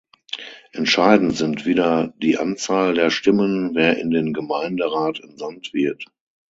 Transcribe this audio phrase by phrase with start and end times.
[0.71, 6.05] Entscheidend sind wieder die Anzahl der Stimmen, wer in den Gemeinderat entsandt wird.